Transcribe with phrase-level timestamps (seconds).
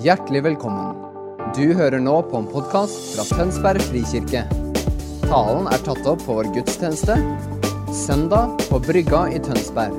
[0.00, 0.94] Hjertelig velkommen.
[1.52, 4.46] Du hører nå på en podkast fra Tønsberg frikirke.
[5.26, 7.18] Talen er tatt opp på vår gudstjeneste
[7.92, 9.92] søndag på Brygga i Tønsberg.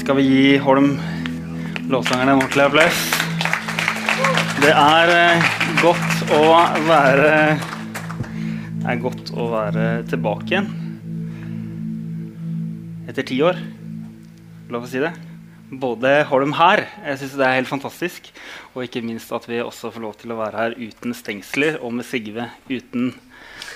[0.00, 0.96] Skal vi gi Holm
[1.94, 3.06] låtsangerne en ordentlig applaus?
[4.64, 6.42] Det er eh, godt å
[6.86, 7.32] være
[8.80, 10.68] Det er godt å være tilbake igjen.
[13.10, 13.58] Etter ti år.
[14.72, 15.12] Lov å si det.
[15.66, 18.28] Både Holm her, jeg synes det er helt fantastisk,
[18.72, 21.96] og ikke minst at vi også får lov til å være her uten stengsler og
[21.98, 23.10] med Sigve uten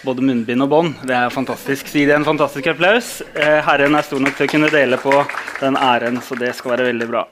[0.07, 1.01] både munnbind og bånd.
[1.07, 1.91] Det er fantastisk.
[1.91, 3.19] Si det en fantastisk applaus.
[3.35, 5.17] Eh, Herren er stor nok til å kunne dele på
[5.61, 7.27] den æren, så det skal være veldig bra.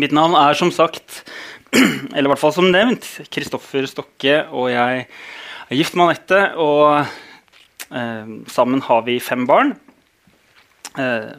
[0.00, 1.22] Mitt navn er som sagt,
[2.14, 6.42] eller i hvert fall som nevnt, Kristoffer Stokke, og jeg er gift med Anette.
[6.60, 7.00] Og
[7.96, 9.72] eh, sammen har vi fem barn.
[11.00, 11.32] Eh,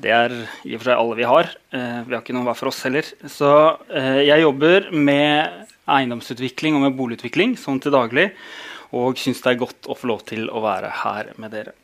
[0.00, 1.52] det er i og for seg alle vi har.
[1.76, 3.06] Eh, vi har ikke noen hver for oss heller.
[3.30, 3.52] Så
[3.94, 8.30] eh, jeg jobber med eiendomsutvikling og med boligutvikling sånn til daglig
[8.96, 11.76] og syns det er godt å få lov til å være her med dere.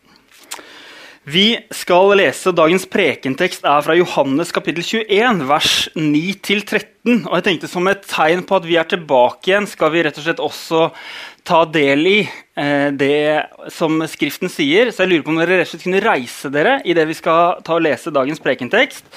[1.26, 7.24] Vi skal lese Dagens prekentekst er fra Johannes kapittel 21, vers 9-13.
[7.26, 10.20] Og jeg tenkte Som et tegn på at vi er tilbake igjen, skal vi rett
[10.20, 10.84] og slett også
[11.46, 13.42] ta del i eh, det
[13.74, 14.92] som Skriften sier.
[14.94, 17.18] Så jeg lurer på om dere rett og slett kunne reise dere i det vi
[17.18, 19.10] skal ta og lese dagens prekentekst.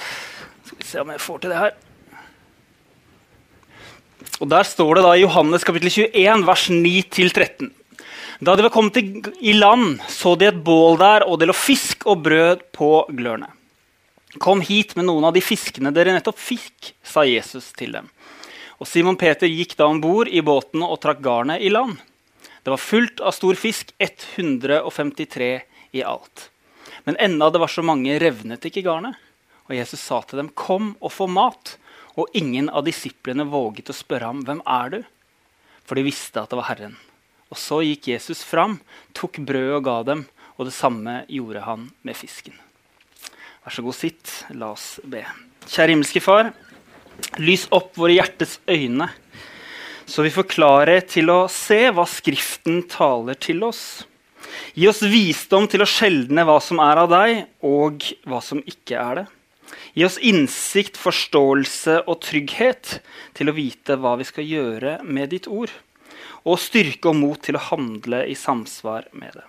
[0.66, 1.76] Skal vi se om jeg får til det her.
[4.40, 7.70] Og Der står det da i Johannes kapittel 21, vers 9-13.
[8.40, 8.96] Da de var kommet
[9.40, 13.50] i land, så de et bål der, og det lå fisk og brød på glørne.
[14.40, 18.06] Kom hit med noen av de fiskene dere nettopp fikk, sa Jesus til dem.
[18.80, 21.98] Og Simon Peter gikk da om bord i båten og trakk garnet i land.
[22.64, 25.50] Det var fullt av stor fisk, 153
[26.00, 26.46] i alt.
[27.04, 29.20] Men enda det var så mange, revnet ikke garnet.
[29.68, 31.76] Og Jesus sa til dem, 'Kom og få mat.'
[32.16, 35.04] Og ingen av disiplene våget å spørre ham, 'Hvem er du?'
[35.84, 36.96] For de visste at det var Herren.
[37.50, 38.78] Og så gikk Jesus fram,
[39.16, 42.54] tok brødet og ga dem, og det samme gjorde han med fisken.
[43.64, 44.34] Vær så god, sitt.
[44.56, 45.24] La oss be.
[45.66, 46.52] Kjære himmelske Far.
[47.42, 49.10] Lys opp våre hjertes øyne,
[50.08, 54.06] så vi får klarhet til å se hva Skriften taler til oss.
[54.74, 58.96] Gi oss visdom til å skjelne hva som er av deg, og hva som ikke
[58.96, 59.26] er det.
[59.98, 62.96] Gi oss innsikt, forståelse og trygghet
[63.36, 65.74] til å vite hva vi skal gjøre med ditt ord
[66.44, 69.46] og styrke og mot til å handle i samsvar med det.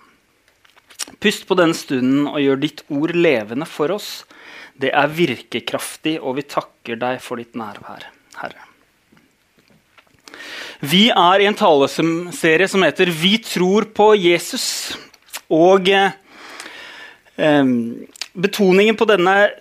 [1.22, 4.24] Pust på denne stunden og gjør ditt ord levende for oss.
[4.78, 8.08] Det er virkekraftig, og vi takker deg for ditt nærvær,
[8.42, 8.68] Herre.
[10.82, 14.98] Vi er i en taleserie som heter 'Vi tror på Jesus'.
[15.52, 16.12] Og eh,
[18.34, 19.52] betoningen på denne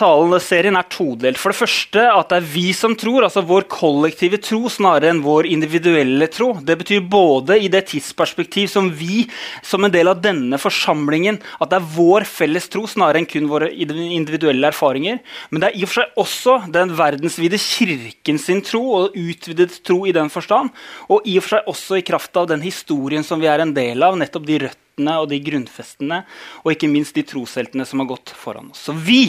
[0.00, 1.36] Taleserien er todelt.
[1.36, 5.20] For det første at det er vi som tror, altså vår kollektive tro, snarere enn
[5.24, 6.54] vår individuelle tro.
[6.64, 9.26] Det betyr både i det tidsperspektiv som vi,
[9.66, 13.50] som en del av denne forsamlingen, at det er vår felles tro, snarere enn kun
[13.50, 15.20] våre individuelle erfaringer.
[15.50, 19.82] Men det er i og for seg også den verdensvide kirken sin tro, og utvidet
[19.84, 20.72] tro i den forstand.
[21.12, 23.76] Og i og for seg også i kraft av den historien som vi er en
[23.76, 26.24] del av, nettopp de røttene og de grunnfestene,
[26.64, 28.88] og ikke minst de trosheltene som har gått foran oss.
[28.88, 29.26] Så vi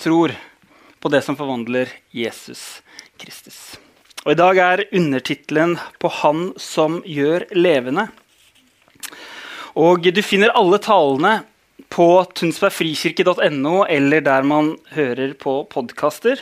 [0.00, 0.32] tror
[1.00, 2.80] på det som forvandler Jesus
[3.20, 3.78] Kristus.
[4.24, 8.08] Og I dag er undertittelen 'På Han som gjør levende'.
[9.76, 11.44] Og Du finner alle talene
[11.88, 16.40] på tunsbergfrikirke.no eller der man hører på podkaster.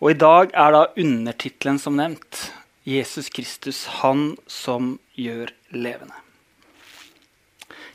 [0.00, 2.52] Og I dag er da undertittelen som nevnt
[2.84, 6.27] 'Jesus Kristus, Han som gjør levende'.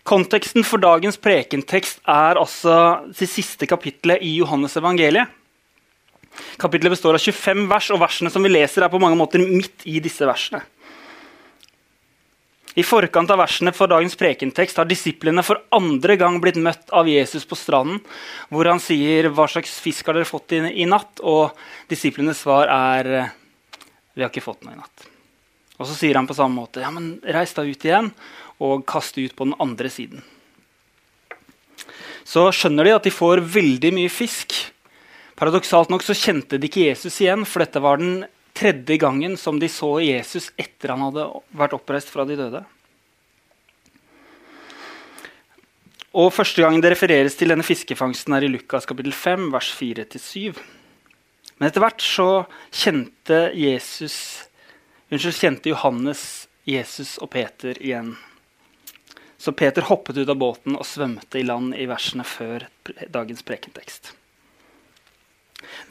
[0.04, 2.76] Konteksten for dagens prekentekst er altså
[3.16, 5.32] det siste kapittelet i Johannes evangeliet.
[6.60, 9.86] Kapittelet består av 25 vers, og versene som vi leser, er på mange måter midt
[9.88, 10.64] i disse versene.
[12.74, 17.08] I forkant av versene for dagens prekentekst har disiplene for andre gang blitt møtt av
[17.08, 18.02] Jesus på stranden,
[18.50, 21.54] hvor han sier 'Hva slags fisk har dere fått i, i natt?' Og
[21.88, 23.32] disiplenes svar er
[24.16, 25.13] 'Vi har ikke fått noe i natt'.
[25.80, 28.14] Og så sier han på samme måte 'Ja, men reis da ut igjen
[28.62, 30.22] og kaste ut på den andre siden.
[32.24, 34.54] Så skjønner de at de får veldig mye fisk.
[35.36, 39.60] Paradoksalt nok så kjente de ikke Jesus igjen, for dette var den tredje gangen som
[39.60, 42.64] de så Jesus etter han hadde vært oppreist fra de døde.
[46.14, 50.54] Og Første gangen det refereres til denne fiskefangsten, er i Lukas kapittel 5, vers 4-7.
[51.58, 54.46] Men etter hvert så kjente Jesus
[55.14, 58.16] Unnskyld, kjente Johannes Jesus og Peter igjen.
[59.38, 62.66] Så Peter hoppet ut av båten og svømte i land i versene før
[63.14, 64.10] dagens prekentekst.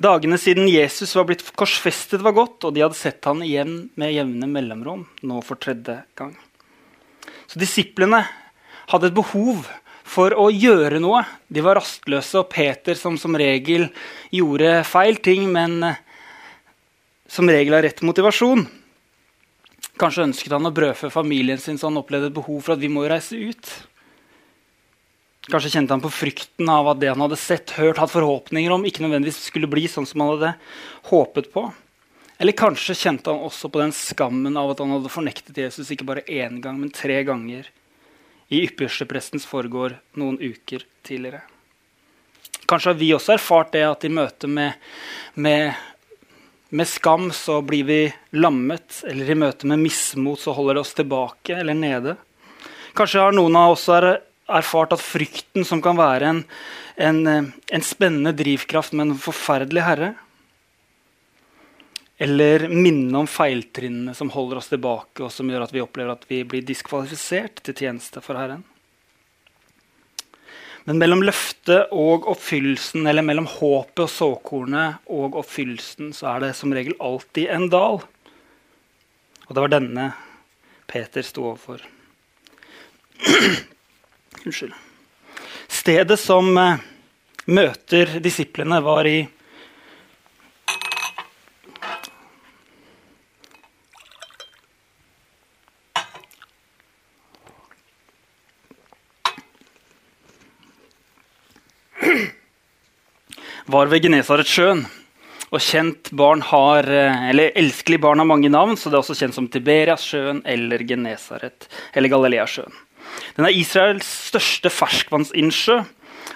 [0.03, 4.11] Dagene siden Jesus var blitt korsfestet, var gått, og de hadde sett han igjen med
[4.11, 6.35] jevne mellomrom, nå for tredje gang.
[7.47, 8.25] Så disiplene
[8.91, 9.71] hadde et behov
[10.03, 11.23] for å gjøre noe.
[11.47, 13.87] De var rastløse, og Peter, som som regel
[14.35, 16.07] gjorde feil ting, men eh,
[17.31, 18.67] som regel har rett motivasjon
[20.01, 22.91] Kanskje ønsket han å brødfø familien sin, så han opplevde et behov for at vi
[22.93, 23.73] må reise ut.
[25.51, 28.85] Kanskje kjente han på frykten av at det han hadde sett, hørt, hatt forhåpninger om,
[28.87, 30.53] ikke nødvendigvis skulle bli sånn som han hadde
[31.11, 31.67] håpet på.
[32.43, 36.07] Eller kanskje kjente han også på den skammen av at han hadde fornektet Jesus ikke
[36.09, 37.69] bare én gang, men tre ganger
[38.53, 41.43] i yppersteprestens foregård noen uker tidligere.
[42.69, 44.79] Kanskje har vi også erfart det at i møte med,
[45.35, 45.75] med,
[46.73, 48.01] med, skam så blir vi
[48.41, 52.17] lammet, eller i møte med mismot så holder det oss tilbake eller nede.
[52.97, 56.43] Kanskje har noen av oss erfart at frykten, som kan være en,
[56.97, 60.13] en, en spennende drivkraft, men en forferdelig herre,
[62.23, 66.29] eller minne om feiltrinnene som holder oss tilbake, og som gjør at vi opplever at
[66.29, 68.63] vi blir diskvalifisert til tjeneste for Herren.
[70.89, 76.53] Men mellom løftet og oppfyllelsen, eller mellom håpet og såkornet og oppfyllelsen, så er det
[76.59, 78.01] som regel alltid en dal.
[79.47, 80.09] Og det var denne
[80.91, 81.85] Peter sto overfor.
[84.45, 84.75] Unnskyld.
[85.73, 86.83] Stedet som eh,
[87.47, 89.21] møter disiplene, var i
[103.73, 104.85] var ved Genesaretsjøen.
[105.53, 109.19] Og kjent barn har, eh, eller Elskelig barn har mange navn, så det er også
[109.19, 112.73] kjent som Tiberiassjøen eller Genesaret eller Galileasjøen.
[113.37, 115.85] Den er Israels største ferskvannsinnsjø,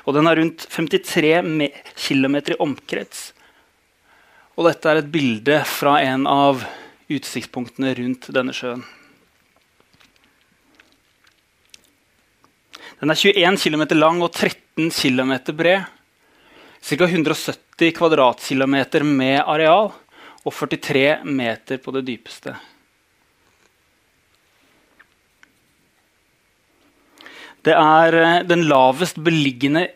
[0.05, 3.33] og den er rundt 53 km i omkrets.
[4.57, 6.65] Og dette er et bilde fra en av
[7.09, 8.85] utsiktspunktene rundt denne sjøen.
[13.01, 15.96] Den er 21 km lang og 13 km bred
[16.87, 17.05] ca.
[17.05, 19.91] 170 kvadratkilometer med areal
[20.47, 22.55] og 43 meter på det dypeste.
[27.67, 29.89] Det er eh, den lavest beliggende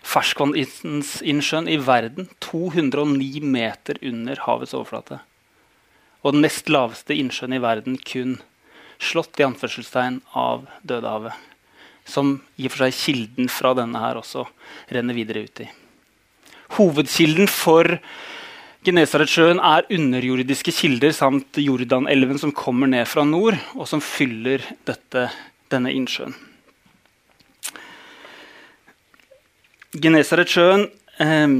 [0.00, 2.30] ferskvannsinnsjøen i verden.
[2.40, 5.20] 209 meter under havets overflate.
[6.24, 8.38] Og den nest laveste innsjøen i verden kun
[9.00, 11.36] slått i anførselstegn av Dødehavet.
[12.08, 14.46] Som i og for seg kilden fra denne her også
[14.88, 15.68] renner videre ut i.
[16.76, 17.98] Hovedkilden for
[18.86, 25.26] Genesaretsjøen er underjordiske kilder samt Jordanelven som kommer ned fra nord, og som fyller dette,
[25.72, 26.32] denne innsjøen.
[30.00, 30.86] Genesaretsjøen
[31.20, 31.58] eh,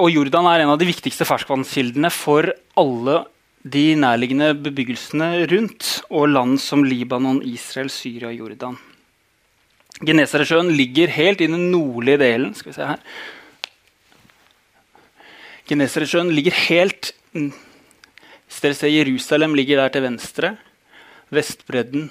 [0.00, 2.50] og Jordan er en av de viktigste ferskvannskildene for
[2.80, 3.20] alle
[3.64, 8.76] de nærliggende bebyggelsene rundt, og land som Libanon, Israel, Syria og Jordan.
[10.04, 13.00] Genesaretsjøen ligger helt i den nordlige delen skal vi se her,
[15.64, 20.50] Genesaretsjøen ligger helt Hvis dere ser Jerusalem ligger der til venstre.
[21.32, 22.10] Vestbredden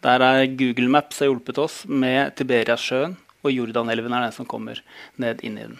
[0.00, 3.18] Der er Google Maps har hjulpet oss med Tiberiasjøen.
[3.44, 4.80] Og Jordanelven er den som kommer
[5.20, 5.78] ned inn i den.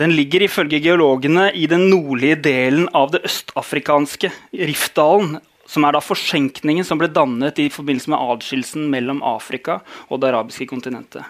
[0.00, 5.38] Den ligger ifølge geologene i den nordlige delen av det østafrikanske Riftdalen,
[5.68, 10.32] som er da forsenkningen som ble dannet i forbindelse med adskillelsen mellom Afrika og det
[10.32, 11.24] arabiske kontinentet.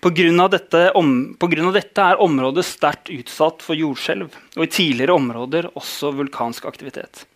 [0.00, 0.48] Pga.
[0.48, 6.64] Dette, om, dette er området sterkt utsatt for jordskjelv, og i tidligere områder også vulkansk
[6.64, 7.26] aktivitet.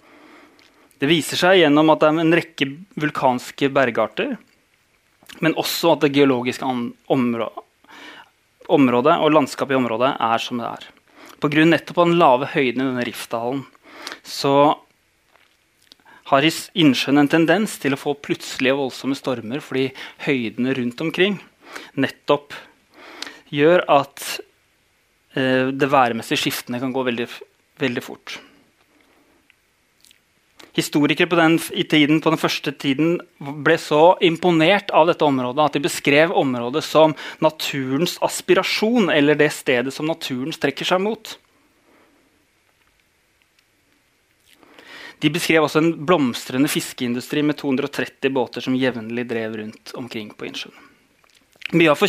[0.97, 2.71] Det viser seg gjennom at det er en rekke
[3.03, 4.37] vulkanske bergarter,
[5.45, 6.65] men også at det geologiske
[8.73, 10.89] området og landskapet i området er som det er.
[11.45, 11.65] Pga.
[11.69, 13.67] nettopp den lave høyden i denne riftdalen
[14.25, 14.79] så
[16.31, 19.91] har innsjøen en tendens til å få plutselige og voldsomme stormer fordi
[20.25, 21.37] høydene rundt omkring
[22.01, 22.57] nettopp
[23.55, 24.25] gjør at
[25.37, 27.29] eh, det værmessige skiftene kan gå veldig,
[27.83, 28.39] veldig fort.
[30.75, 35.77] Historikere på den, tiden, på den første tiden ble så imponert av dette området at
[35.77, 37.15] de beskrev området som
[37.45, 41.37] naturens aspirasjon, eller det stedet som naturen strekker seg mot.
[45.23, 50.51] De beskrev også en blomstrende fiskeindustri med 230 båter som jevnlig drev rundt omkring på
[50.51, 50.75] innsjøen.
[51.73, 52.03] Mye av,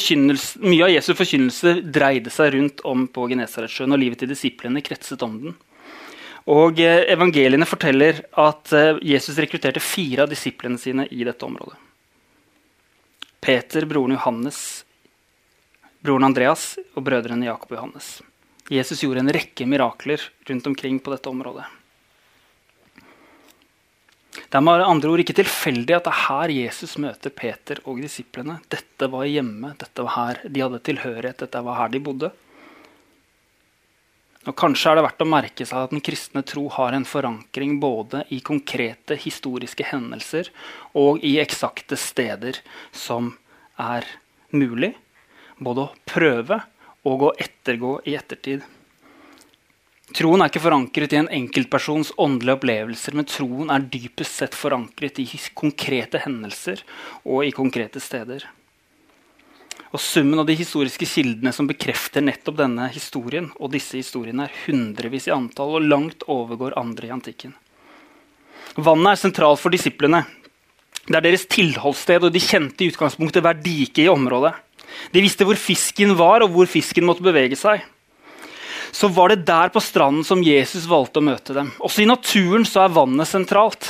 [0.59, 5.23] mye av, Jesu forkynnelse dreide seg rundt om på Genesaretsjøen, og livet til disiplene kretset
[5.23, 5.55] om den.
[6.51, 11.79] Og eh, Evangeliene forteller at eh, Jesus rekrutterte fire av disiplene sine i dette området.
[13.45, 14.59] Peter, broren Johannes,
[16.03, 18.11] broren Andreas og brødrene Jakob og Johannes.
[18.69, 21.65] Jesus gjorde en rekke mirakler rundt omkring på dette området.
[24.35, 28.01] Det er med andre ord ikke tilfeldig at det er her Jesus møter Peter og
[28.03, 28.57] disiplene.
[28.71, 32.31] Dette var hjemme, dette var her de hadde tilhørighet, dette var her de bodde.
[34.45, 37.79] Og Kanskje er det verdt å merke seg at den kristne tro har en forankring
[37.81, 40.51] både i konkrete historiske hendelser
[40.93, 42.59] og i eksakte steder
[42.93, 43.33] som
[43.81, 44.05] er
[44.53, 44.93] mulig
[45.57, 46.61] både å prøve
[47.05, 48.61] og å ettergå i ettertid.
[50.13, 55.17] Troen er ikke forankret i en enkeltpersons åndelige opplevelser, men troen er dypest sett forankret
[55.23, 55.25] i
[55.57, 56.83] konkrete hendelser
[57.23, 58.45] og i konkrete steder.
[59.95, 64.59] Og Summen av de historiske kildene som bekrefter nettopp denne historien, og disse historiene er
[64.65, 67.55] hundrevis i antall og langt overgår andre i antikken.
[68.75, 70.21] Vannet er sentralt for disiplene.
[71.07, 74.53] Det er deres tilholdssted, og de kjente i utgangspunktet hver dike i området.
[75.15, 77.81] De visste hvor fisken var, og hvor fisken måtte bevege seg
[78.95, 81.73] så var det der på stranden som Jesus valgte å møte dem.
[81.83, 83.89] Også i naturen så er vannet sentralt.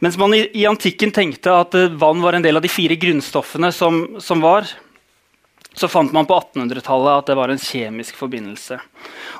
[0.00, 2.96] Mens man i, i antikken tenkte at uh, vann var en del av de fire
[2.96, 4.70] grunnstoffene som, som var,
[5.76, 8.80] så fant man på 1800-tallet at det var en kjemisk forbindelse.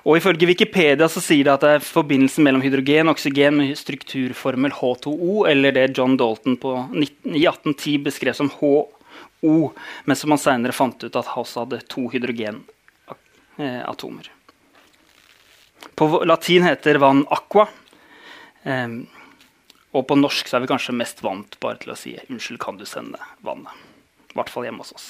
[0.05, 3.73] Og Ifølge Wikipedia så sier det at det er forbindelsen mellom hydrogen og oksygen med
[3.81, 8.77] strukturformel H2O, eller det John Dalton på 19, i 1810 beskrev som HO,
[10.05, 12.61] men som man senere fant ut at også hadde to hydrogen
[13.59, 14.31] eh, atomer.
[15.99, 17.69] På latin heter vann aqua.
[18.63, 18.89] Eh,
[19.93, 22.79] og på norsk så er vi kanskje mest vant bare til å si 'unnskyld, kan
[22.79, 23.77] du sende vannet'?
[24.33, 25.09] I hvert fall hjemme hos oss.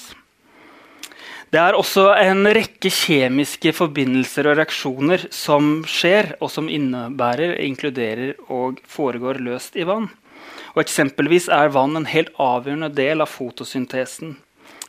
[1.53, 8.33] Det er også en rekke kjemiske forbindelser og reaksjoner som skjer, og som innebærer, inkluderer
[8.49, 10.09] og foregår løst i vann.
[10.73, 14.33] Og Eksempelvis er vann en helt avgjørende del av fotosyntesen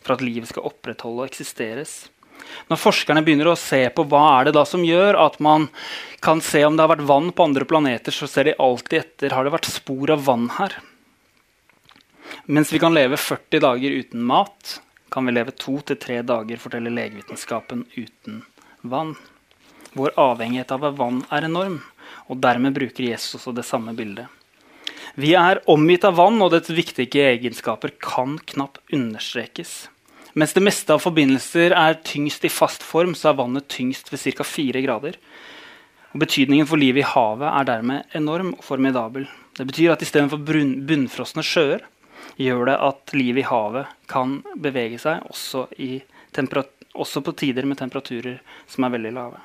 [0.01, 2.09] for at livet skal opprettholde og eksisteres.
[2.71, 5.69] Når forskerne begynner å se på hva er det da som gjør at man
[6.25, 9.37] kan se om det har vært vann på andre planeter, så ser de alltid etter
[9.37, 10.79] har det vært spor av vann her.
[12.47, 14.79] Mens vi kan leve 40 dager uten mat,
[15.13, 18.43] kan vi leve to til tre dager, forteller legevitenskapen, uten
[18.81, 19.15] vann.
[19.95, 21.79] Vår avhengighet av vann er enorm,
[22.27, 24.27] og dermed bruker Jesus også det samme bildet.
[25.15, 29.85] Vi er omgitt av vann, og dets viktige egenskaper kan knapt understrekes.
[30.35, 34.23] Mens det meste av forbindelser er tyngst i fast form, så er vannet tyngst ved
[34.35, 34.47] ca.
[34.47, 35.19] 4 grader.
[36.15, 39.29] Og betydningen for livet i havet er dermed enorm og formidabel.
[39.55, 41.87] Det betyr at istedenfor bunnfrosne sjøer
[42.41, 45.69] gjør det at livet i havet kan bevege seg også,
[46.95, 49.43] også, på tider med temperaturer som er veldig lave.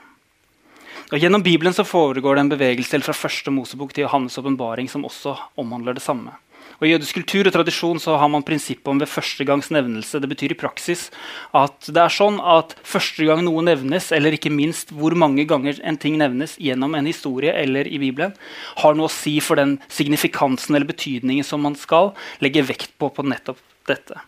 [1.09, 5.05] Og Gjennom Bibelen så foregår det en bevegelse fra første Mosebok til Johannes' åpenbaring som
[5.05, 6.33] også omhandler det samme.
[6.79, 10.21] Og I jødisk kultur og tradisjon så har man prinsippet om ved første gangs nevnelse.
[10.23, 11.09] Det betyr i praksis
[11.55, 15.81] at det er sånn at første gang noe nevnes, eller ikke minst hvor mange ganger
[15.83, 18.31] en ting nevnes gjennom en historie eller i Bibelen,
[18.79, 23.11] har noe å si for den signifikansen eller betydningen som man skal legge vekt på
[23.11, 23.59] på nettopp
[23.89, 24.23] dette.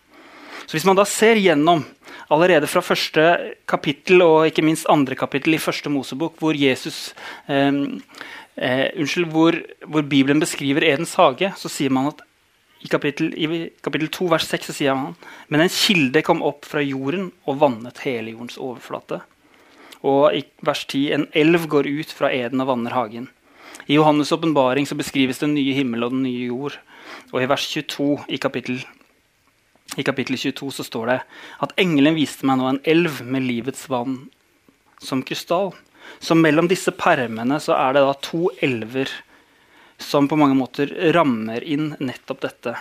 [0.66, 1.82] Så Hvis man da ser gjennom
[2.32, 3.24] allerede fra første
[3.68, 7.14] kapittel og ikke minst andre kapittel i første Mosebok, hvor Jesus
[7.48, 7.72] eh,
[8.56, 9.56] eh, unnskyld, hvor,
[9.88, 12.22] hvor Bibelen beskriver Edens hage, så sier man at
[12.82, 15.14] i kapittel, I kapittel 2 vers 6 så sier han
[15.52, 19.20] men en kilde kom opp fra jorden og vannet hele jordens overflate.
[20.02, 23.28] Og i vers 10 en elv går ut fra eden og vanner hagen.
[23.86, 26.78] I Johannes' åpenbaring beskrives den nye himmel og den nye jord.
[27.32, 28.82] Og i vers 22 i kapittel,
[29.98, 31.18] i kapittel 22 så står det
[31.62, 34.24] at engelen viste meg nå en elv med livets vann
[35.02, 35.72] som krystall.
[36.22, 39.10] Så mellom disse permene så er det da to elver
[40.02, 42.76] som på mange måter rammer inn nettopp dette.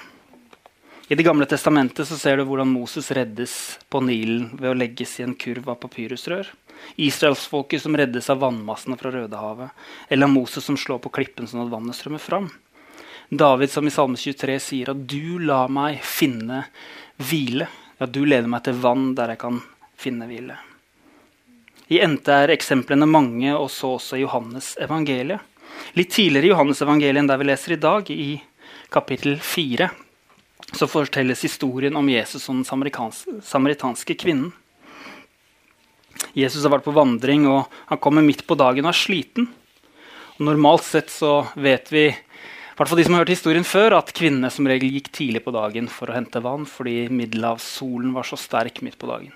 [1.11, 3.53] I Det gamle testamentet så ser du hvordan Moses reddes
[3.91, 6.47] på Nilen ved å legges i en kurv av papyrusrør.
[6.95, 9.73] Israelsfolket som reddes av vannmassene fra Rødehavet.
[10.07, 12.47] Eller Moses som slår på klippen sånn at vannet strømmer fram.
[13.27, 16.65] David som i Salme 23 sier at 'du la meg finne
[17.19, 17.67] hvile'.
[17.99, 19.61] Ja, du leder meg til vann der jeg kan
[19.95, 20.57] finne hvile.
[21.91, 25.41] I NT er eksemplene mange, og så også i Johannes evangeliet.
[25.97, 28.41] Litt tidligere i Johannes-evangelien, der vi leser i dag, i
[28.91, 29.89] kapittel 4,
[30.71, 34.51] så fortelles historien om Jesus og den samaritanske kvinnen.
[36.37, 39.49] Jesus har vært på vandring, og han kommer midt på dagen og er sliten.
[40.37, 42.09] Og normalt sett så vet vi
[42.81, 45.53] hvert fall de som har hørt historien før, at kvinnene som regel gikk tidlig på
[45.53, 49.35] dagen for å hente vann fordi middelhavssolen var så sterk midt på dagen.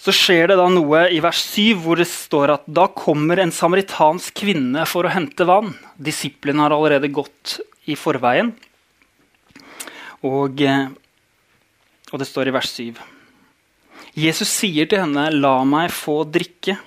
[0.00, 3.52] Så skjer det da noe i vers 7 hvor det står at da kommer en
[3.52, 5.74] samaritansk kvinne for å hente vann.
[6.00, 8.54] Disiplene har allerede gått i forveien.
[10.24, 10.88] Og, eh,
[12.12, 13.00] og det står i vers 7.
[14.16, 16.78] Jesus sier til henne, 'La meg få drikke'.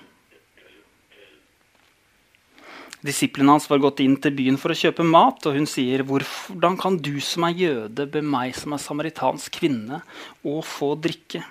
[3.04, 6.80] Disiplene hans var gått inn til byen for å kjøpe mat, og hun sier, 'Hvordan
[6.80, 10.02] kan du som er jøde, be meg som er samaritansk kvinne,
[10.44, 11.46] å få drikke?'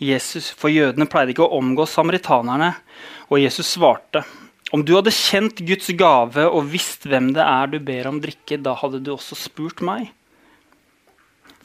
[0.00, 2.72] Jesus, For jødene pleide ikke å omgå samaritanerne.
[3.28, 4.24] Og Jesus svarte,
[4.72, 8.60] om du hadde kjent Guds gave og visst hvem det er du ber om drikke,
[8.62, 10.08] da hadde du også spurt meg.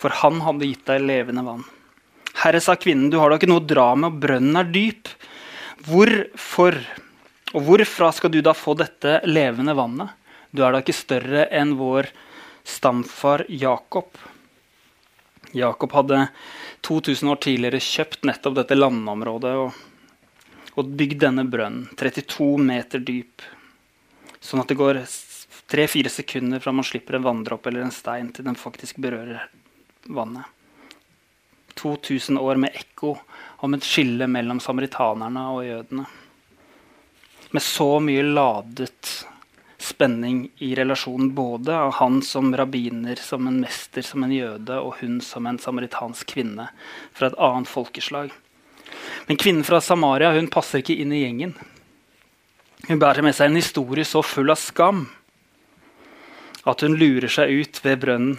[0.01, 1.63] For han hadde gitt deg levende vann.
[2.41, 5.09] Herre, sa kvinnen, du har da ikke noe å dra med, og brønnen er dyp.
[5.87, 6.81] Hvorfor
[7.55, 10.11] og hvorfra skal du da få dette levende vannet?
[10.51, 12.09] Du er da ikke større enn vår
[12.67, 14.09] stamfar Jakob.
[15.55, 16.27] Jakob hadde
[16.83, 19.77] 2000 år tidligere kjøpt nettopp dette landområdet og,
[20.75, 23.45] og bygd denne brønnen, 32 meter dyp.
[24.43, 24.99] Sånn at det går
[25.71, 29.47] tre-fire sekunder fra man slipper en vanndråpe eller en stein til den faktisk berører
[30.05, 30.51] vannet.
[31.75, 33.15] 2000 år med ekko
[33.65, 36.05] om et skille mellom samaritanerne og jødene.
[37.51, 39.25] Med så mye ladet
[39.85, 44.97] spenning i relasjonen både av han som rabbiner, som en mester, som en jøde, og
[45.01, 46.67] hun som en samaritansk kvinne
[47.13, 48.33] fra et annet folkeslag.
[49.27, 51.53] Men kvinnen fra Samaria hun passer ikke inn i gjengen.
[52.87, 55.05] Hun bærer med seg en historie så full av skam
[56.65, 58.37] at hun lurer seg ut ved brønnen.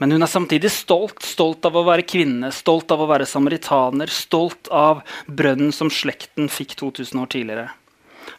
[0.00, 4.10] Men hun er samtidig stolt, stolt av å være kvinne, stolt av å være samaritaner,
[4.10, 7.68] stolt av brønnen som slekten fikk 2000 år tidligere.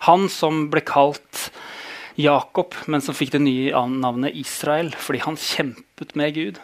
[0.06, 1.50] Han som ble kalt
[2.16, 6.60] Jakob, men som fikk det nye navnet Israel fordi han kjempet med Gud.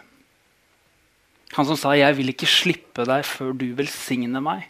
[1.52, 4.64] Han som sa 'Jeg vil ikke slippe deg før du velsigner meg'.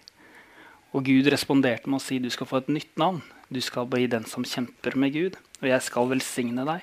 [0.93, 3.23] Og Gud responderte med å si 'Du skal få et nytt navn'.
[3.53, 6.83] Du skal bli den som kjemper med Gud, og jeg skal velsigne deg.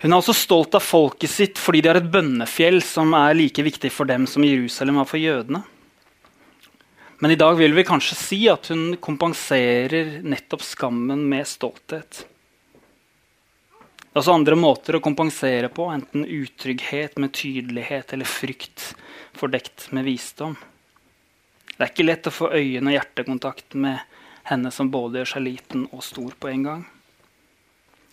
[0.00, 3.62] Hun er også stolt av folket sitt fordi de har et bønnefjell som er like
[3.64, 5.64] viktig for dem som Jerusalem var for jødene.
[7.18, 12.26] Men i dag vil vi kanskje si at hun kompenserer nettopp skammen med stolthet.
[14.00, 18.90] Det er også andre måter å kompensere på, enten utrygghet med tydelighet eller frykt
[19.36, 20.56] fordekt med visdom.
[21.76, 24.00] Det er ikke lett å få øyne- og hjertekontakt med
[24.48, 26.84] henne som både gjør seg liten og stor på en gang.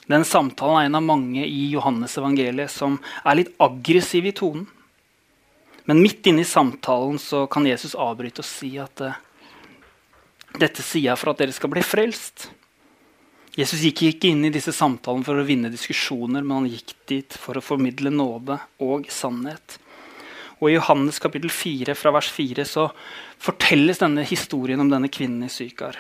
[0.08, 4.68] Den samtalen er en av mange i Johannes evangeliet som er litt aggressiv i tonen.
[5.86, 9.18] Men midt inne i samtalen så kan Jesus avbryte og si at uh,
[10.60, 12.48] dette sier jeg for at dere skal bli frelst.
[13.58, 17.38] Jesus gikk ikke inn i disse samtalene for å vinne diskusjoner, men han gikk dit
[17.38, 19.78] for å formidle nåde og sannhet.
[20.58, 22.88] Og I Johannes kapittel 4, fra vers 4 så
[23.44, 26.00] fortelles denne historien om denne kvinnen i Sykar.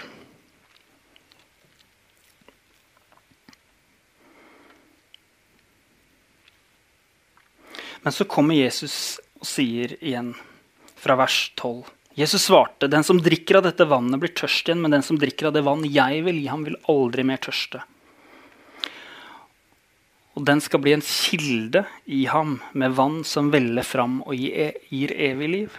[8.03, 10.31] Men så kommer Jesus og sier igjen
[10.95, 11.83] fra vers 12.
[12.15, 15.47] Jesus svarte, 'Den som drikker av dette vannet, blir tørst igjen,' 'men den som drikker
[15.47, 17.83] av det vann jeg vil gi ham, vil aldri mer tørste.'
[20.35, 25.13] Og den skal bli en kilde i ham med vann som veller fram og gir
[25.13, 25.77] evig liv.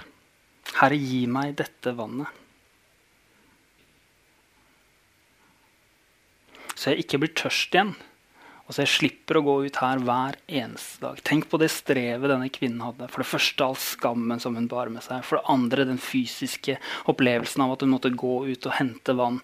[0.79, 2.29] Herre, gi meg dette vannet.
[6.75, 7.97] Så jeg ikke blir tørst igjen.
[8.75, 11.21] Altså Jeg slipper å gå ut her hver eneste dag.
[11.23, 13.07] Tenk på det strevet denne kvinnen hadde.
[13.07, 15.21] For det første all skammen som hun bar med seg.
[15.23, 16.75] For det andre den fysiske
[17.13, 19.37] opplevelsen av at hun måtte gå ut og hente vann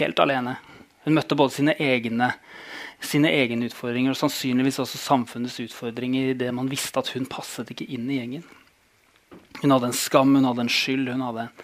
[0.00, 0.56] helt alene.
[1.04, 2.32] Hun møtte både sine egne,
[2.98, 7.70] sine egne utfordringer og sannsynligvis også samfunnets utfordringer i det man visste at hun passet
[7.70, 8.42] ikke inn i gjengen.
[9.60, 11.62] Hun hadde en skam, hun hadde en skyld, hun hadde en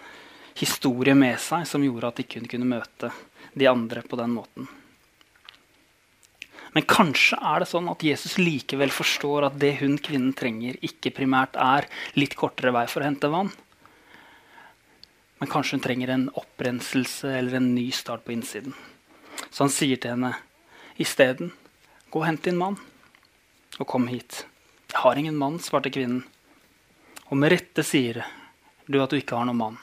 [0.63, 3.11] historie med seg som gjorde at ikke hun kunne møte
[3.51, 4.71] de andre på den måten.
[6.73, 11.13] Men kanskje er det sånn at Jesus likevel forstår at det hun kvinnen trenger, ikke
[11.13, 11.85] primært er
[12.17, 13.51] litt kortere vei for å hente vann.
[15.37, 18.73] Men kanskje hun trenger en opprenselse eller en ny start på innsiden.
[19.49, 20.33] Så han sier til henne
[21.01, 21.53] isteden,
[22.09, 22.79] gå og hent din mann,
[23.79, 24.43] og kom hit.
[24.89, 26.23] Jeg har ingen mann, svarte kvinnen.
[27.29, 28.21] Og med rette sier
[28.85, 29.81] du at du ikke har noen mann.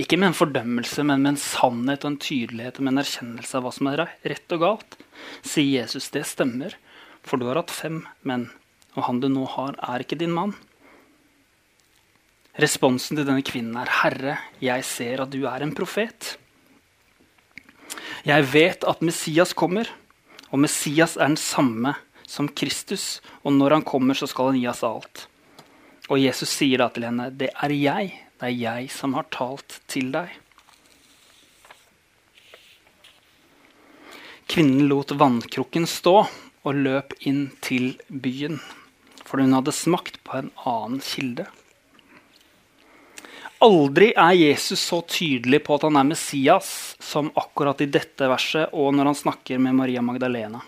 [0.00, 3.58] Ikke med en fordømmelse, men med en sannhet og en tydelighet og med en erkjennelse
[3.58, 4.96] av hva som er rett og galt.
[5.46, 6.74] Sier Jesus, det stemmer,
[7.22, 8.48] for du har hatt fem menn,
[8.98, 10.56] og han du nå har, er ikke din mann.
[12.58, 16.38] Responsen til denne kvinnen er, 'Herre, jeg ser at du er en profet.'
[18.24, 19.86] Jeg vet at Messias kommer,
[20.50, 21.94] og Messias er den samme
[22.26, 25.26] som Kristus, og når han kommer, så skal han gi oss alt.
[26.08, 28.23] Og Jesus sier da til henne, 'Det er jeg.
[28.44, 30.34] Det er jeg som har talt til deg.'
[34.52, 38.60] Kvinnen lot vannkrukken stå og løp inn til byen,
[39.24, 41.48] for hun hadde smakt på en annen kilde.
[43.64, 46.68] Aldri er Jesus så tydelig på at han er Messias
[47.00, 50.60] som akkurat i dette verset og når han snakker med Maria Magdalena.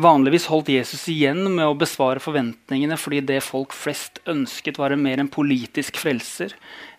[0.00, 5.20] Vanligvis holdt Jesus igjen med å besvare forventningene fordi det folk flest ønsket, var mer
[5.20, 6.54] en politisk frelser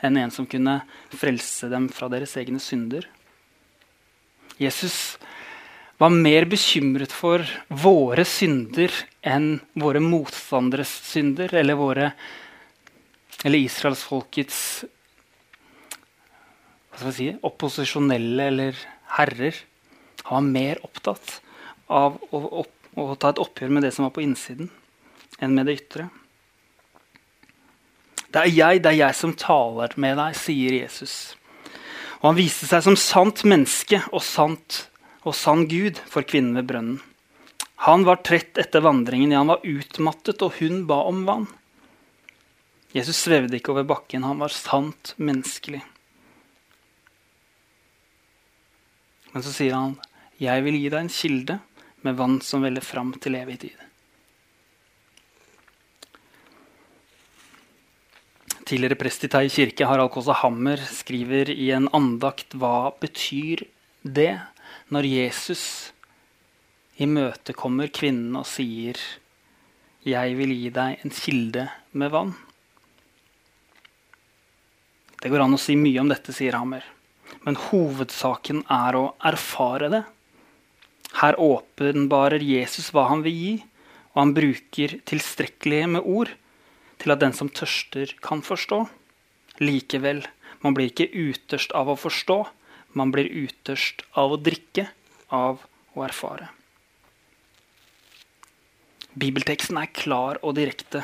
[0.05, 3.07] enn en som kunne frelse dem fra deres egne synder.
[4.61, 5.17] Jesus
[5.97, 8.93] var mer bekymret for våre synder
[9.25, 12.11] enn våre motstanderes synder eller, våre,
[13.41, 14.59] eller israelsfolkets
[17.17, 18.85] si, opposisjonelle eller
[19.17, 19.57] herrer.
[20.29, 21.39] Han var mer opptatt
[21.89, 24.69] av å, å, å, ta et oppgjør med det som var på innsiden,
[25.41, 26.09] enn med det ytre.
[28.33, 31.15] Det er jeg, det er jeg som taler med deg, sier Jesus.
[32.21, 34.85] Og han viste seg som sant menneske og sant
[35.23, 37.01] og sann Gud for kvinnen ved brønnen.
[37.83, 41.49] Han var trett etter vandringen, ja, han var utmattet, og hun ba om vann.
[42.95, 45.81] Jesus svevde ikke over bakken, han var sant menneskelig.
[49.33, 49.97] Men så sier han,
[50.39, 51.59] 'Jeg vil gi deg en kilde
[52.03, 53.81] med vann som veller fram til evig tid'.
[58.63, 63.65] Tidligere prest i Tei kirke, Harald Kaasa Hammer, skriver i en andakt hva betyr
[64.03, 64.39] det
[64.89, 65.91] når Jesus
[67.01, 68.97] imøtekommer kvinnen og sier
[70.03, 72.35] 'Jeg vil gi deg en kilde med vann'.
[75.21, 76.83] Det går an å si mye om dette, sier Hammer.
[77.45, 80.03] Men hovedsaken er å erfare det.
[81.21, 83.53] Her åpenbarer Jesus hva han vil gi,
[84.13, 86.31] og han bruker tilstrekkelige med ord
[87.01, 88.85] til at den som tørster, kan forstå.
[89.61, 90.23] Likevel,
[90.63, 92.39] man blir ikke utørst av å forstå,
[92.97, 94.87] man blir utørst av å drikke,
[95.33, 95.61] av
[95.97, 96.49] å erfare.
[99.13, 101.03] Bibelteksten er klar og direkte.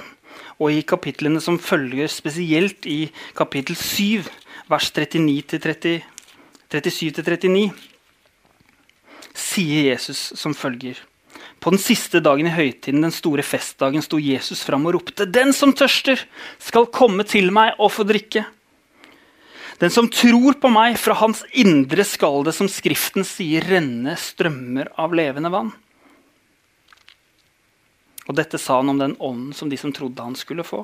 [0.58, 4.24] Og i kapitlene som følger, spesielt i kapittel 7,
[4.70, 7.70] vers 37-39,
[9.40, 11.00] sier Jesus som følger.
[11.60, 15.52] På den siste dagen i høytiden, den store festdagen, sto Jesus fram og ropte:" Den
[15.54, 16.22] som tørster,
[16.60, 18.46] skal komme til meg og få drikke.
[19.80, 24.92] Den som tror på meg, fra hans indre skal det, som Skriften sier, renne strømmer
[25.00, 25.72] av levende vann.
[28.28, 30.84] Og dette sa han om den ånden som de som trodde han skulle få.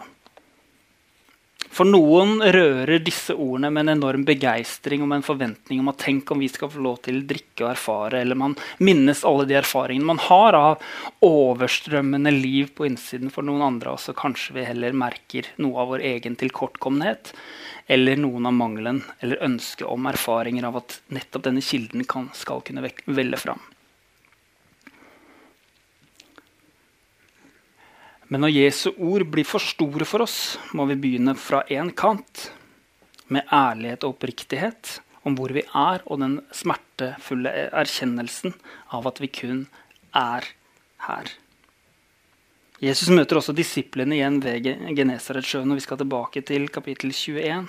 [1.76, 6.00] For noen rører disse ordene med en enorm begeistring og med en forventning om at
[6.06, 9.44] tenk om vi skal få lov til å drikke og erfare, eller man minnes alle
[9.50, 10.86] de erfaringene man har av
[11.28, 13.92] overstrømmende liv på innsiden for noen andre.
[13.92, 17.36] Og så kanskje vi heller merker noe av vår egen tilkortkommenhet
[17.92, 22.64] eller noen av mangelen eller ønsket om erfaringer av at nettopp denne kilden kan, skal
[22.64, 23.60] kunne velle fram.
[28.34, 32.50] Men når Jesu ord blir for store for oss, må vi begynne fra én kant,
[33.30, 38.54] med ærlighet og oppriktighet om hvor vi er, og den smertefulle erkjennelsen
[38.94, 39.64] av at vi kun
[40.14, 40.46] er
[41.08, 41.32] her.
[42.84, 47.66] Jesus møter også disiplene igjen ved Genesaretsjøen, og vi skal tilbake til kapittel 21.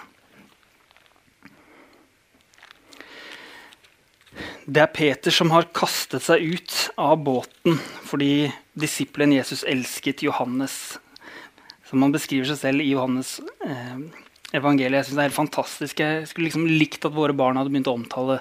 [4.66, 10.98] Det er Peter som har kastet seg ut av båten fordi disippelen Jesus elsket Johannes.
[11.86, 14.00] Som han beskriver seg selv i Johannes eh,
[14.58, 14.98] evangeliet.
[14.98, 16.02] Jeg synes det er helt fantastisk.
[16.02, 18.40] Jeg skulle liksom likt at våre barn hadde begynt å omtale,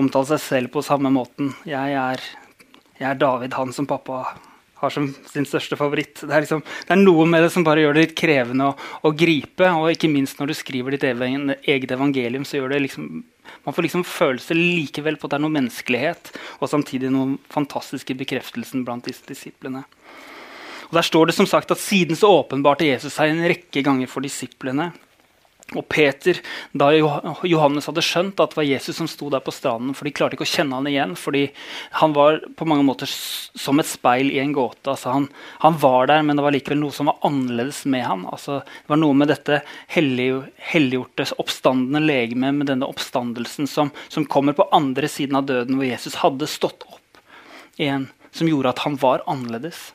[0.00, 1.52] omtale seg selv på samme måten.
[1.68, 2.24] Jeg er,
[2.96, 4.22] jeg er David, han som pappa
[4.80, 6.22] har som sin største favoritt.
[6.22, 8.78] Det er, liksom, det er, noe med det som bare gjør det litt krevende å,
[9.04, 9.68] å, gripe.
[9.76, 13.10] Og ikke minst når du skriver ditt eget evangelium, så gjør det liksom
[13.66, 18.16] Man får liksom følelse likevel på at det er noe menneskelighet, og samtidig noen fantastiske
[18.18, 19.84] bekreftelsen blant disse disiplene.
[20.90, 24.10] Og Der står det som sagt at siden så åpenbarte Jesus seg en rekke ganger
[24.10, 24.90] for disiplene.
[25.78, 26.40] Og Peter,
[26.74, 26.88] da
[27.46, 30.34] Johannes hadde skjønt at det var Jesus som sto der på stranden For de klarte
[30.34, 31.44] ikke å kjenne han igjen, fordi
[32.00, 34.82] han var på mange måter som et speil i en gåte.
[34.90, 35.28] Altså han,
[35.62, 38.26] han, var der, men det var likevel noe som var annerledes med han.
[38.26, 39.60] Altså, det var noe med dette
[39.94, 40.28] hellig,
[40.72, 45.86] helliggjorte, oppstandende legeme, med denne oppstandelsen som, som kommer på andre siden av døden, hvor
[45.86, 47.22] Jesus hadde stått opp
[47.78, 49.92] igjen, som gjorde at han var annerledes.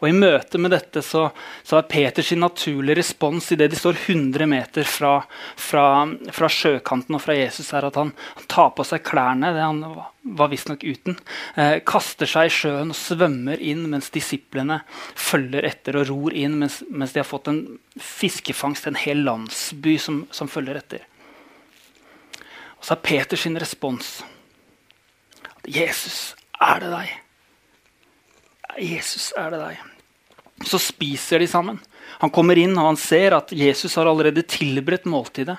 [0.00, 1.28] Og I møte med dette så,
[1.64, 5.14] så er Peters naturlige respons idet de står 100 meter fra,
[5.56, 5.86] fra,
[6.34, 9.52] fra, sjøkanten og fra Jesus, er at han, han tar på seg klærne.
[9.56, 9.82] det Han
[10.36, 11.18] var visstnok uten,
[11.56, 14.82] eh, kaster seg i sjøen og svømmer inn mens disiplene
[15.14, 17.60] følger etter og ror inn mens, mens de har fått en
[17.96, 21.06] fiskefangst, en hel landsby som, som følger etter.
[22.76, 24.18] Og så er Peter sin respons
[25.66, 27.25] Jesus, er det deg?
[28.82, 29.84] Jesus, er det deg?
[30.66, 31.78] Så spiser de sammen.
[32.22, 35.58] Han kommer inn og han ser at Jesus har allerede tilberedt måltidet.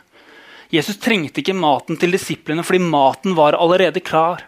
[0.74, 4.44] Jesus trengte ikke maten til disiplene fordi maten var allerede klar.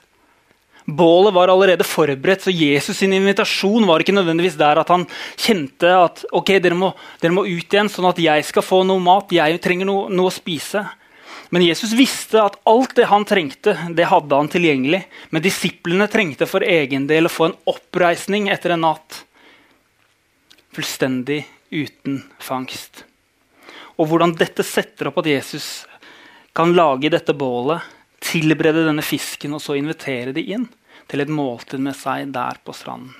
[0.89, 5.05] Bålet var allerede forberedt, så Jesus' sin invitasjon var ikke nødvendigvis der at han
[5.37, 9.03] kjente at ok, dere må, dere må ut igjen, sånn at jeg skal få noe
[9.03, 9.29] mat.
[9.35, 10.81] Jeg trenger noe, noe å spise.
[11.49, 15.01] Men Jesus visste at alt det han trengte, det hadde han tilgjengelig.
[15.33, 19.23] Men disiplene trengte for egen del å få en oppreisning etter en natt.
[20.77, 21.41] Fullstendig
[21.73, 23.03] uten fangst.
[23.97, 25.69] Og hvordan dette setter opp at Jesus
[26.55, 27.81] kan lage dette bålet,
[28.19, 30.67] tilberede denne fisken og så invitere de inn
[31.09, 33.15] til et måltid med seg der på stranden.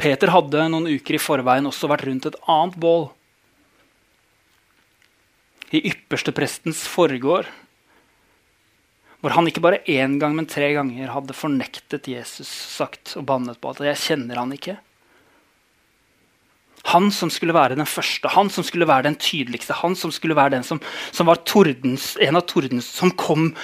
[0.00, 3.08] Peter hadde noen uker i forveien også vært rundt et annet bål.
[5.70, 7.48] I yppersteprestens forgård,
[9.20, 13.60] hvor han ikke bare én gang, men tre ganger hadde fornektet Jesus, sagt og bannet
[13.60, 14.78] på at 'jeg kjenner han ikke'.
[16.84, 20.34] Han som skulle være den første, han som skulle være den tydeligste, han som skulle
[20.34, 20.80] være den som,
[21.12, 23.54] som var tordens, en av tordens, som kom,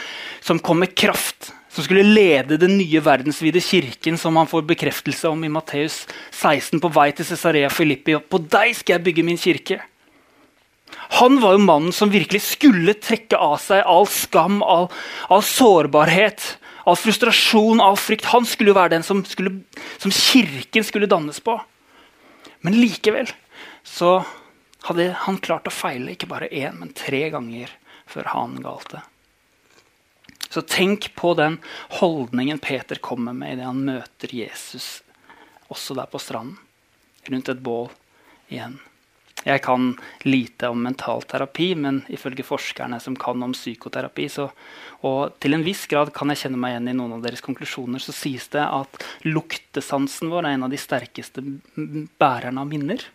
[0.40, 5.28] som kom med kraft som skulle lede den nye verdensvide kirken, som han får bekreftelse
[5.28, 8.16] om i Matteus 16, på vei til Cesarea Filippi.
[8.16, 9.82] På deg skal jeg bygge min kirke.
[11.18, 14.88] Han var jo mannen som virkelig skulle trekke av seg all skam, all,
[15.32, 18.30] all sårbarhet, all frustrasjon, all frykt.
[18.32, 19.58] Han skulle jo være den som, skulle,
[19.98, 21.58] som kirken skulle dannes på.
[22.66, 23.30] Men likevel
[23.86, 24.20] så
[24.86, 27.72] hadde han klart å feile ikke bare én, men tre ganger
[28.06, 29.02] før han galte.
[30.46, 31.58] Så tenk på den
[31.98, 35.00] holdningen Peter kommer med idet han møter Jesus
[35.66, 36.58] også der på stranden,
[37.26, 37.88] rundt et bål
[38.46, 38.78] igjen.
[39.46, 39.92] Jeg kan
[40.26, 44.48] lite om mental terapi, men ifølge forskerne som kan om psykoterapi, så,
[45.06, 48.02] og til en viss grad kan jeg kjenne meg igjen i noen av deres konklusjoner,
[48.02, 51.44] så sies det at luktesansen vår er en av de sterkeste
[52.18, 53.06] bærerne av minner.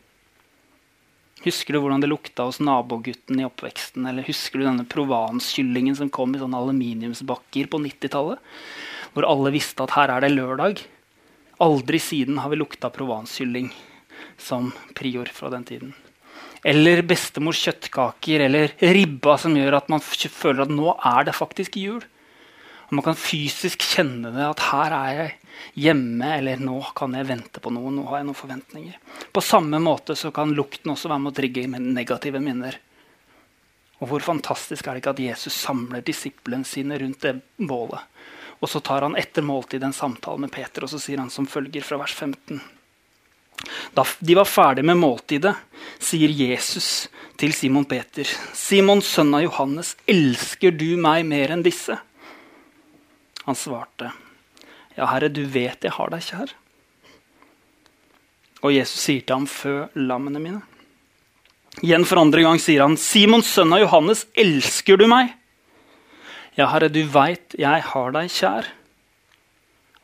[1.41, 4.06] Husker du hvordan det lukta hos nabogutten i oppveksten?
[4.06, 8.39] Eller husker du denne provanskyllingen som kom i sånne aluminiumsbakker på 90-tallet?
[9.12, 10.84] Hvor alle visste at her er det lørdag.
[11.65, 13.72] Aldri siden har vi lukta provanskylling
[14.38, 15.91] som prior fra den tiden.
[16.67, 21.80] Eller bestemors kjøttkaker eller ribba som gjør at man føler at nå er det faktisk
[21.82, 22.04] jul.
[22.91, 25.32] Og man kan fysisk kjenne det, at her er jeg
[25.88, 27.93] hjemme, eller nå kan jeg vente på noe.
[27.93, 28.97] nå har jeg noen forventninger.
[29.32, 32.78] På samme måte så kan lukten også være med å trigge negative minner.
[34.02, 38.02] Og hvor fantastisk er det ikke at Jesus samler disiplene sine rundt det bålet.
[38.62, 41.47] Og så tar han etter måltid en samtale med Peter, og så sier han som
[41.50, 42.60] følger fra vers 15.
[43.96, 45.54] Da de var ferdig med måltidet,
[46.02, 47.10] sier Jesus
[47.40, 51.98] til Simon Peter.: Simon, sønn av Johannes, elsker du meg mer enn disse?
[53.46, 54.12] Han svarte,
[54.96, 56.52] ja, Herre, du vet jeg har deg kjær.
[58.62, 60.62] Og Jesus sier til ham, fø lammene mine.
[61.82, 65.34] Igjen for andre gang sier han, Simon, sønn av Johannes, elsker du meg?
[66.60, 68.70] Ja, Herre, du veit jeg har deg kjær.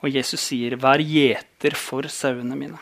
[0.01, 2.79] Og Jesus sier, vær gjeter for sauene mine.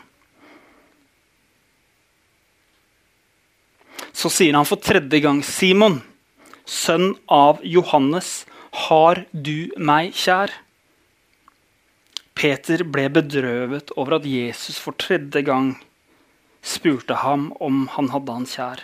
[4.15, 5.99] Så sier han for tredje gang, Simon,
[6.63, 8.45] sønn av Johannes,
[8.88, 10.54] har du meg kjær?
[12.36, 15.73] Peter ble bedrøvet over at Jesus for tredje gang
[16.65, 18.84] spurte ham om han hadde han kjær.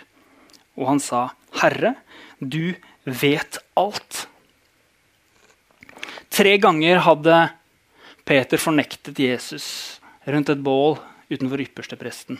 [0.76, 1.96] Og han sa, 'Herre,
[2.40, 4.26] du vet alt'.
[6.30, 7.52] Tre ganger hadde
[8.24, 10.96] Peter fornektet Jesus rundt et bål
[11.28, 12.38] utenfor ypperstepresten.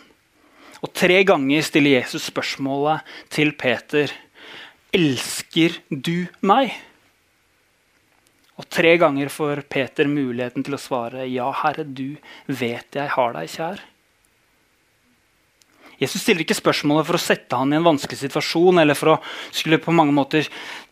[0.83, 4.11] Og tre ganger stiller Jesus spørsmålet til Peter,
[4.93, 6.75] 'Elsker du meg?'
[8.59, 12.17] Og tre ganger får Peter muligheten til å svare, 'Ja, Herre, du
[12.47, 13.81] vet jeg har deg kjær'.
[16.03, 19.21] Jesus stiller ikke spørsmålet for å sette han i en vanskelig situasjon eller for å
[19.55, 20.49] skulle på mange måter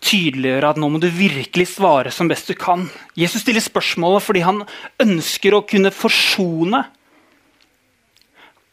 [0.07, 2.89] tydeliggjøre at nå må du virkelig svare som best du kan.
[3.19, 4.63] Jesus stiller spørsmålet fordi han
[5.03, 6.85] ønsker å kunne forsone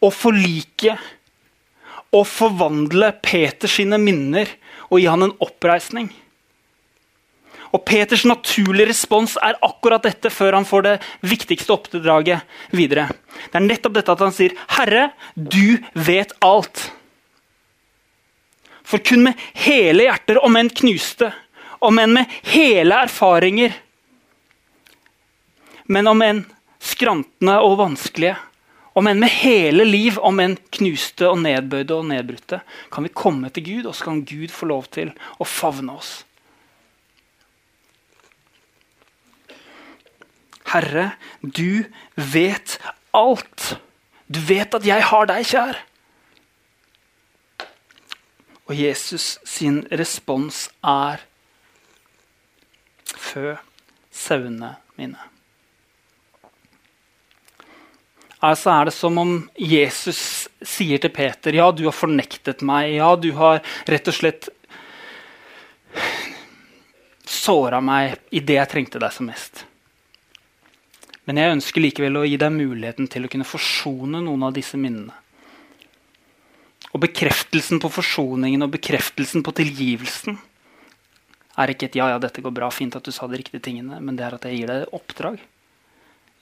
[0.03, 0.95] og forlike
[2.15, 4.49] og forvandle Peters sine minner
[4.87, 6.09] og gi han en oppreisning.
[7.75, 10.93] Og Peters naturlige respons er akkurat dette før han får det
[11.27, 13.09] viktigste oppdraget videre.
[13.51, 16.91] Det er nettopp dette at han sier, 'Herre, du vet alt'.
[18.87, 21.33] For kun med hele hjerter, om enn knuste,
[21.83, 23.73] om enn med hele erfaringer,
[25.91, 26.45] men om enn
[26.79, 28.37] skrantende og vanskelige,
[28.97, 32.61] om enn med hele liv, om enn knuste og nedbøyde og nedbrutte,
[32.93, 36.23] kan vi komme til Gud, og så kan Gud få lov til å favne oss.
[40.67, 42.79] Herre, du vet
[43.15, 43.77] alt.
[44.27, 45.79] Du vet at jeg har deg kjær.
[48.67, 51.23] Og Jesus sin respons er
[53.07, 53.55] Fø
[54.11, 55.36] sauene mine.
[58.45, 60.19] Altså er det som om Jesus
[60.61, 62.93] sier til Peter ja, du har fornektet meg.
[62.99, 64.49] Ja, du har rett og slett
[67.27, 69.63] såra meg idet jeg trengte deg som mest.
[71.27, 74.77] Men jeg ønsker likevel å gi deg muligheten til å kunne forsone noen av disse
[74.79, 75.15] minnene.
[76.93, 80.37] Og bekreftelsen på forsoningen og bekreftelsen på tilgivelsen
[81.57, 83.99] er ikke et 'ja, ja, dette går bra, fint at du sa de riktige tingene',
[83.99, 85.39] men det er at jeg gir deg oppdrag.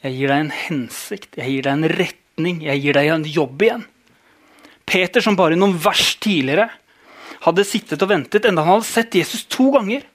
[0.05, 3.63] Jeg gir deg en hensikt, jeg gir deg en retning, jeg gir deg en jobb
[3.65, 3.85] igjen.
[4.85, 6.67] Peter, som bare noen vers tidligere
[7.45, 10.05] hadde sittet og ventet, enda han hadde sett Jesus to ganger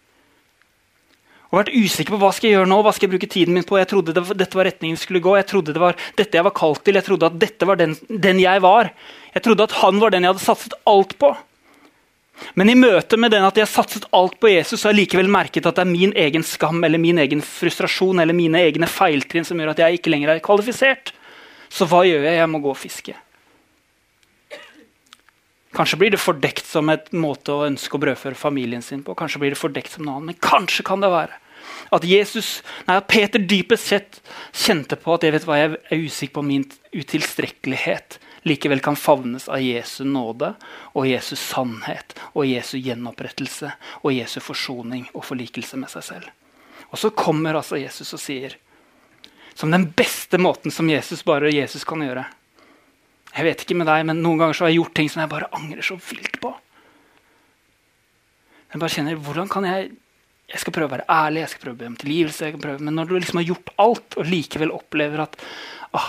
[1.50, 3.66] og vært usikker på hva skal jeg gjøre nå, hva skal jeg bruke tiden min
[3.66, 3.74] på.
[3.81, 6.46] Jeg trodde det, dette var retningen vi skulle gå, jeg trodde det var dette jeg
[6.46, 6.94] var kalt til.
[6.94, 8.92] Jeg trodde at dette var den, den jeg var.
[9.35, 11.33] Jeg trodde at han var den jeg hadde satset alt på.
[12.55, 15.05] Men i møte med den at jeg har satset alt på Jesus, så har jeg
[15.05, 18.88] likevel merket at det er min egen skam eller min egen frustrasjon eller mine egne
[18.90, 21.12] feiltrinn som gjør at jeg ikke lenger er kvalifisert.
[21.70, 22.38] Så hva gjør jeg?
[22.40, 23.14] Jeg må gå og fiske.
[25.76, 29.14] Kanskje blir det fordekt som et måte å ønske å brødføre familien sin på.
[29.14, 31.38] Kanskje blir det fordekt som noe annet, Men kanskje kan det være
[31.94, 34.20] at, Jesus, nei, at Peter dypest sett
[34.57, 38.18] kjente på at jeg vet hva, jeg er usikker på min utilstrekkelighet.
[38.48, 40.55] Likevel kan favnes av Jesu nåde
[40.94, 46.29] og Jesu sannhet og Jesu gjenopprettelse og Jesu forsoning og forlikelse med seg selv.
[46.90, 48.57] Og så kommer altså Jesus og sier,
[49.55, 52.24] som den beste måten som Jesus bare Jesus kan gjøre
[53.31, 55.31] jeg vet ikke med deg, men Noen ganger så har jeg gjort ting som jeg
[55.31, 56.50] bare angrer så vilt på.
[58.70, 59.90] Jeg bare kjenner, hvordan kan jeg
[60.50, 62.48] jeg skal prøve å være ærlig, jeg skal prøve å be om tilgivelse.
[62.59, 65.37] Prøve, men når du liksom har gjort alt og likevel opplever at
[65.94, 66.09] åh,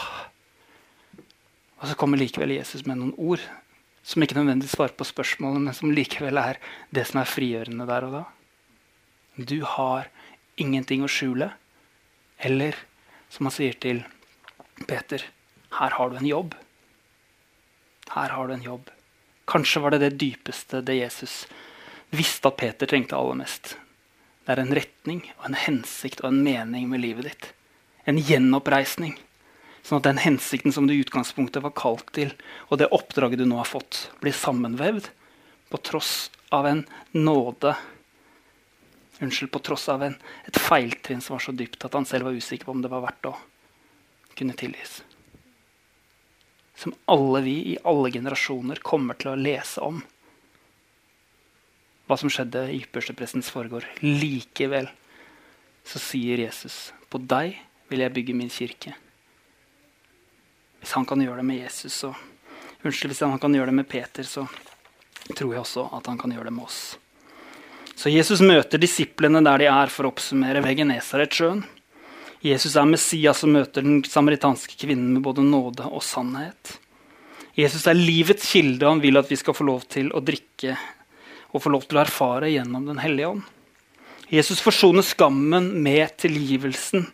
[1.82, 3.44] Og så kommer likevel Jesus med noen ord
[4.06, 6.58] som ikke nødvendigvis svarer på spørsmålet, men som likevel er
[6.94, 8.24] det som er frigjørende der og da.
[9.38, 10.10] Du har
[10.62, 11.52] ingenting å skjule.
[12.42, 12.78] Eller
[13.32, 14.02] som han sier til
[14.90, 15.24] Peter,
[15.78, 16.56] her har du en jobb.
[18.12, 18.90] Her har du en jobb.
[19.50, 21.46] Kanskje var det det dypeste det Jesus
[22.12, 23.76] visste at Peter trengte aller mest.
[24.46, 27.52] Det er en retning og en hensikt og en mening med livet ditt.
[28.10, 29.16] En gjenoppreisning.
[29.82, 32.34] Sånn at den hensikten som du i utgangspunktet var kalt til,
[32.70, 35.10] og det oppdraget du nå har fått, blir sammenvevd
[35.72, 37.76] på tross av en nåde
[39.22, 40.16] Unnskyld, på tross av en,
[40.50, 43.04] et feiltrinn som var så dypt at han selv var usikker på om det var
[43.06, 43.36] verdt å
[44.34, 45.04] kunne tilgis
[46.82, 50.00] som alle vi i alle generasjoner kommer til å lese om.
[52.10, 53.86] Hva som skjedde i yppersteprestens foregår.
[54.02, 54.90] Likevel
[55.86, 58.94] så sier Jesus, 'På deg vil jeg bygge min kirke'.
[60.82, 62.14] Hvis han kan gjøre det med Jesus, så
[62.82, 64.48] Unnskyld, hvis han kan gjøre det med Peter, så
[65.38, 66.80] tror jeg også at han kan gjøre det med oss.
[67.94, 71.62] Så Jesus møter disiplene der de er, for å oppsummere ved Genesaretsjøen.
[72.42, 76.80] Jesus er Messias som møter den samaritanske kvinnen med både nåde og sannhet.
[77.54, 80.74] Jesus er livets kilde, og han vil at vi skal få lov til å drikke
[81.52, 83.46] og få lov til å erfare gjennom Den hellige ånd.
[84.32, 87.06] Jesus forsoner skammen med tilgivelsen,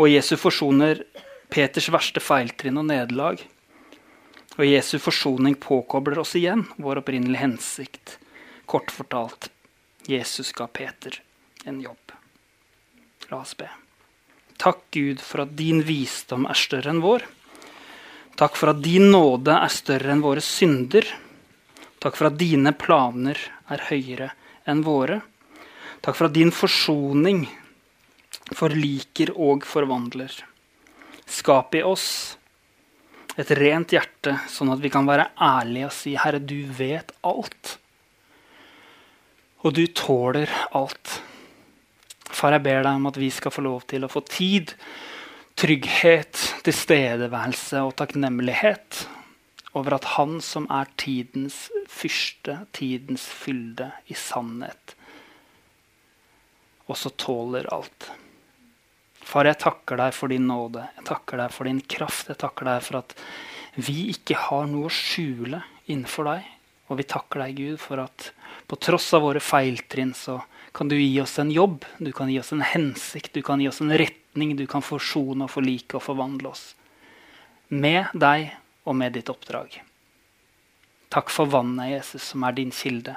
[0.00, 1.04] og Jesus forsoner
[1.54, 3.38] Peters verste feiltrinn og nederlag.
[4.58, 8.16] Og Jesu forsoning påkobler oss igjen vår opprinnelige hensikt.
[8.66, 9.52] Kort fortalt
[10.10, 11.20] Jesus ga Peter
[11.64, 12.14] en jobb.
[13.30, 13.68] La oss be.
[14.58, 17.24] Takk, Gud, for at din visdom er større enn vår.
[18.38, 21.06] Takk for at din nåde er større enn våre synder.
[22.02, 23.38] Takk for at dine planer
[23.70, 24.32] er høyere
[24.70, 25.20] enn våre.
[26.02, 27.44] Takk for at din forsoning
[28.58, 30.34] forliker og forvandler.
[31.26, 32.36] Skap i oss
[33.40, 37.78] et rent hjerte, sånn at vi kan være ærlige og si, 'Herre, du vet alt'.
[39.64, 41.22] Og du tåler alt.
[42.30, 44.74] Far, jeg ber deg om at vi skal få lov til å få tid,
[45.56, 49.06] trygghet, tilstedeværelse og takknemlighet
[49.74, 54.94] over at Han som er tidens fyrste, tidens fylde i sannhet,
[56.86, 58.10] også tåler alt.
[59.24, 62.28] Far, jeg takker deg for din nåde, jeg takker deg for din kraft.
[62.28, 63.14] Jeg takker deg for at
[63.74, 66.50] vi ikke har noe å skjule innenfor deg.
[66.92, 68.30] Og vi takker deg, Gud, for at
[68.68, 70.38] på tross av våre feiltrinn så
[70.74, 73.68] kan du gi oss en jobb, du kan gi oss en hensikt, du kan gi
[73.70, 76.64] oss en retning du kan forsone og forlike og forvandle oss.
[77.68, 78.50] Med deg
[78.84, 79.80] og med ditt oppdrag.
[81.14, 83.14] Takk for vannet, Jesus, som er din kilde.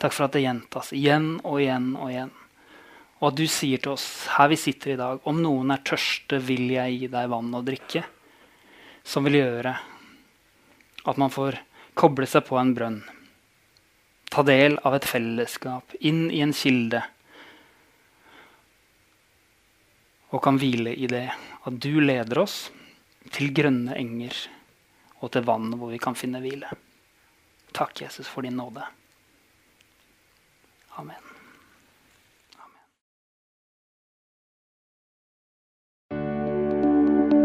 [0.00, 2.32] Takk for at det gjentas igjen og igjen og igjen.
[3.18, 6.38] Og at du sier til oss her vi sitter i dag, om noen er tørste,
[6.38, 8.04] vil jeg gi deg vann å drikke.
[9.02, 9.74] Som vil gjøre
[11.08, 11.58] at man får
[11.98, 12.98] koble seg på en brønn.
[14.28, 17.00] Ta del av et fellesskap, inn i en kilde.
[20.28, 22.68] Og kan hvile i det at du leder oss
[23.32, 24.36] til grønne enger
[25.18, 26.70] og til vann hvor vi kan finne hvile.
[27.72, 28.84] Takk, Jesus, for din nåde.
[31.00, 31.27] Amen.